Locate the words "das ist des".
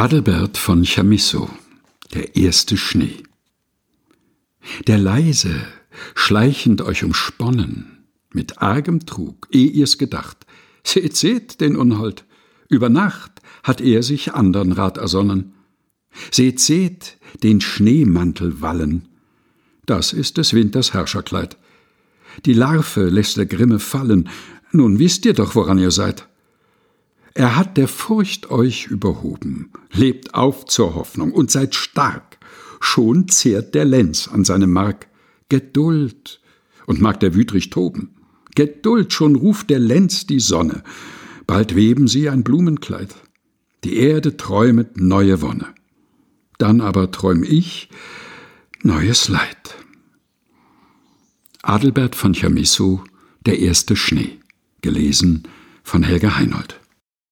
19.84-20.54